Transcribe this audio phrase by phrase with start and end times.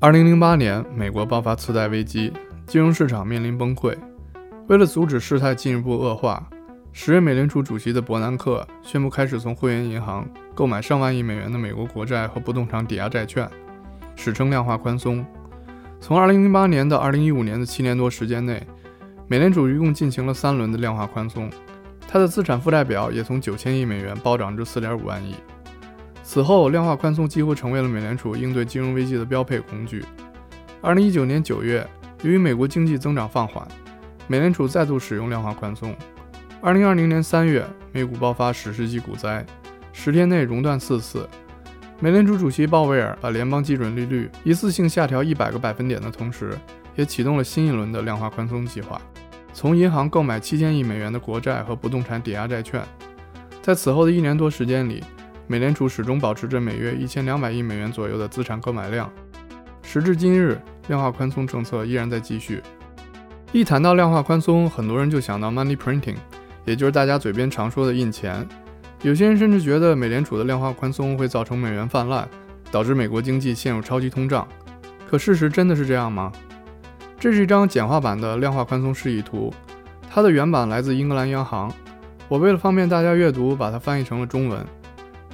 [0.00, 2.32] 二零零八年，美国爆发次贷危机，
[2.68, 3.96] 金融市场面临崩溃。
[4.68, 6.48] 为了阻止事态进一步恶化，
[6.92, 10.24] 时任美联储主席的伯南克宣布开始从会员银行
[10.54, 13.50] 购买上万亿美元的美国国债和不动产抵押债券，
[14.14, 15.26] 史称量化宽松。
[15.98, 18.64] 从二零零八年到二零一五年的七年多时间内，
[19.26, 21.50] 美联储一共进行了三轮的量化宽松，
[22.06, 25.34] 它的资产负债表也从九千亿美元暴涨至四点五万亿。
[26.30, 30.04] 此后，量化宽松几乎成为了美联储应对金融危机的标配工具。
[30.82, 31.88] 二零一九年九月，
[32.22, 33.66] 由于美国经济增长放缓，
[34.26, 35.96] 美联储再度使用量化宽松。
[36.60, 39.42] 二零二零年三月，美股爆发史诗级股灾，
[39.90, 41.26] 十天内熔断四次。
[41.98, 46.52] 美联储主席鲍威尔把联邦基准利率一次性下调一百个百分点的同时，
[46.94, 49.00] 也启动了新一轮的量化宽松计划，
[49.54, 52.82] 从银行购买七千亿美元的国债和不动产抵押债券。
[53.62, 55.02] 在此后的一年多时间里，
[55.50, 59.10] 美联储始终保持着每月一千两百亿美元左右的资产购买量。
[59.82, 62.62] 时至今日，量化宽松政策依然在继续。
[63.50, 66.16] 一谈到量化宽松，很多人就想到 money printing，
[66.66, 68.46] 也就是大家嘴边常说的印钱。
[69.00, 72.28] 有些人甚至觉得美联储的量化宽松会造成美元泛滥，
[72.70, 74.46] 导致美国经济陷入超级通胀。
[75.08, 76.30] 可事实真的是这样吗？
[77.18, 79.50] 这是一张简化版的量化宽松示意图，
[80.10, 81.72] 它的原版来自英格兰央行。
[82.28, 84.62] 我为了方便大家阅读，把它翻译成了中文。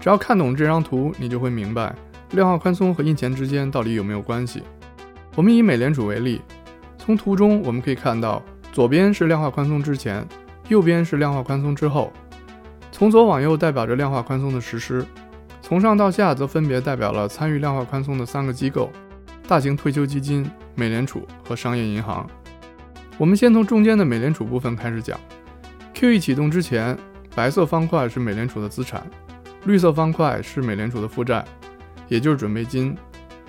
[0.04, 1.96] 只要看懂这张图，你就会明白
[2.32, 4.62] 量化宽松和印钱之间到底有没有关系。
[5.34, 6.42] 我们以美联储为例。
[6.98, 10.22] 从图中我们可以看到，左边是量化宽松之前，
[10.68, 12.12] 右边是量化宽松之后。
[12.92, 15.02] 从左往右代表着量化宽松的实施，
[15.62, 18.90] 从上到下则分别代表了参与量化宽松的三个机构：
[19.48, 22.28] 大型退休基金、美联储和商业银行。
[23.16, 25.18] 我们先从中间的美联储部分开始讲。
[25.94, 26.94] QE 启动之前，
[27.34, 29.02] 白色方块是美联储的资产，
[29.64, 31.44] 绿色方块是美联储的负债，
[32.08, 32.96] 也就是准备金。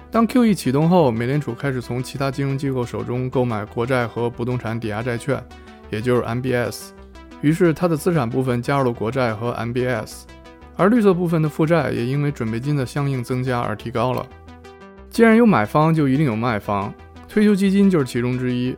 [0.10, 5.44] 当 QE 启动后，美联储开始从其他金融机构手中购买国债和不动产抵押债券，
[5.90, 6.92] 也就是 MBS。
[7.42, 10.24] 于是它的资产部分加入了国债和 MBS，
[10.78, 14.26] 而绿色部分的负债也因为准备金的相应增加而提高了。
[15.10, 16.94] 既然有买方，就一定有卖方，
[17.28, 18.76] 退休基金就是其中之一。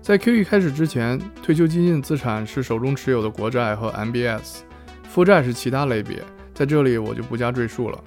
[0.00, 4.60] 在 QE 开始之前，退休基金的资产是手中持有的国债和 MBS，
[5.06, 6.22] 负债是其他类别，
[6.58, 7.98] 在这里我就不加赘述了。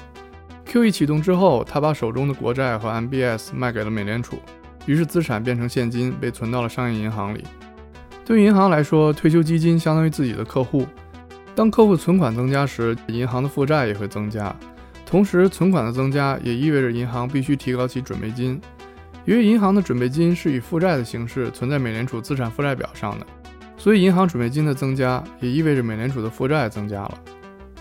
[0.66, 4.40] QE 启动之后，他把手中的国债和 MBS 卖给了美联储，
[4.86, 7.46] 于是资产变成现金，被存到了商业银行里。
[8.26, 10.86] 对于银行来说，退休基金相当于自己的客户。
[11.56, 14.54] 当客户存款增加时，银行的负债也会增加。
[15.06, 18.60] 同时，存款的增加也意味着银行必须提高其准备金。
[19.24, 23.26] 由于银行的准备金是以负债的形式存在美联储资产负债表上的，
[23.78, 27.18] 所以银行准备金的增加也意味着美联储的负债增加了。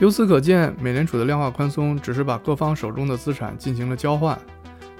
[0.00, 4.36] 由此可见，美联储的量化宽松只是把各方手中的资产进行了交换，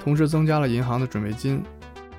[0.05, 1.62] 同时增加了银行的准备金。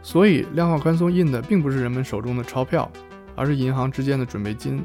[0.01, 2.91] 所以，量化宽松印的并不是人们手中的钞票，
[3.35, 4.83] 而是银行之间的准备金。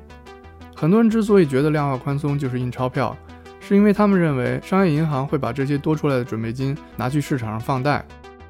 [0.74, 3.16] 很多人之所以觉得量化宽松就是印钞票，
[3.60, 8.04] 是因为他们认为商业银行会把这些多出来的准备金拿去市场上放贷。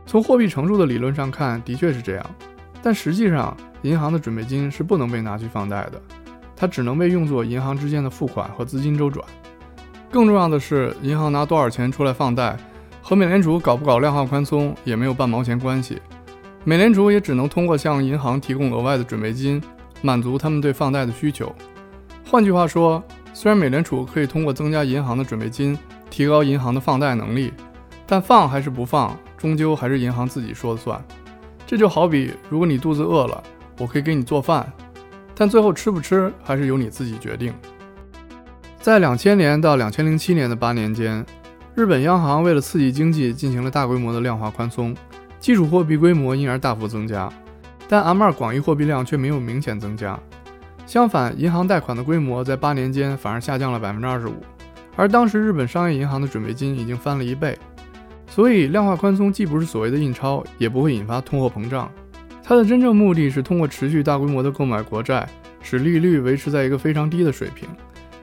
[0.06, 2.26] 从货币乘数的理论上看，的确是这样。
[2.82, 6.02] 但实际上，银行的准备金是不能被拿去放贷的。
[6.56, 9.22] 它只能被用作银行之间的付款和资金周转。
[10.10, 12.56] 更重要的是，银行拿多少钱出来放贷，
[13.02, 16.00] 和美联储搞不搞量化宽松也没有半毛钱关系。
[16.64, 19.62] 美联储也只能通过向银行提供额外的准备金，
[20.00, 21.54] 满足他们对放贷的需求。
[22.28, 23.02] 换句话说，
[23.34, 25.78] 虽然美联储可以通过增加银行的准备金，
[26.08, 27.52] 提高银行的放贷能力，
[28.06, 31.04] 但放还是不放，终究还是银行自己说了算。
[31.66, 33.42] 这就好比，如果你肚子饿了，
[33.78, 34.72] 我可以给你做饭。
[35.36, 37.52] 但最后吃不吃还是由你自己决定。
[38.80, 41.24] 在两千年到两千零七年的八年间，
[41.74, 44.97] 日本央行为了刺激经济，进行了大规模的量化宽松，
[45.38, 47.30] 基础货币规模因而大幅增加，
[47.86, 50.19] 但 M2 广义货币量却没有明显增加。
[50.86, 54.34] 相反，银行贷款的规模在八年间反而下降了百分之二十五，
[54.97, 57.58] 而当时日本商业银行的准备金已经翻了一倍。
[58.28, 61.91] 所以，量化宽松既不是所谓的印钞，也不会引发通货膨胀。
[62.48, 65.28] 它的真正目的是通过持续大规模的购买国债，
[65.60, 67.69] 使利率维持在一个非常低的水平，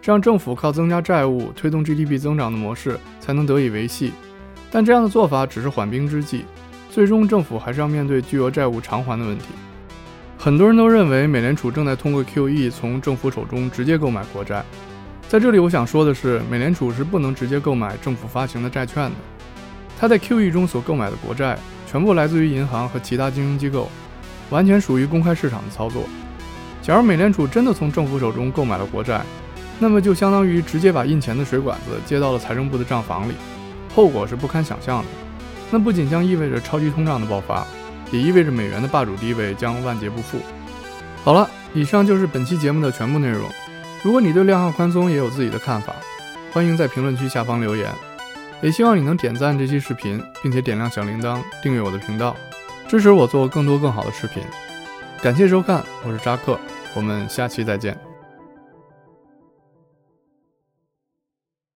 [0.01, 4.13] 这样政府靠增加债务推动 GDP 增长的模式才能得以维系。
[4.71, 6.45] 但这样的做法只是缓兵之计，
[6.89, 9.47] 最终政府还是要面对巨额债务偿还的问题。
[10.37, 14.63] 很多人都认为美联储正在通过 QE 从政府手中直接购买国债，
[15.27, 19.15] 在这里我想说的是，美联储是不能直接购买政府发行的债券的，
[19.99, 23.91] 它在 QE 中所购买的国债全部来自于银行和其他金融机构。
[24.53, 26.03] 完全属于公开市场的操作。
[26.83, 29.21] 假如美联储真的从政府手中购买了国债，
[29.79, 33.33] 那么就相当于直接把印钱的水管子接到了财政部的账房里，
[33.95, 35.05] 后果是不堪想象的。
[35.71, 37.65] 那不仅将意味着超级通胀的爆发，
[38.11, 40.37] 也意味着美元的霸主地位将万劫不复。
[41.23, 43.49] 好了，以上就是本期节目的全部内容。
[44.03, 45.95] 如果你对量化宽松也有自己的看法，
[46.51, 47.89] 欢迎在评论区下方留言。
[48.61, 52.35] 也希望你能点赞这期视频，并且点亮小铃铛，订阅我的频道，
[52.87, 54.43] 支持我做更多更好的视频。
[55.21, 56.59] 感谢收看，我是扎克，
[56.95, 58.12] 我们下期再见。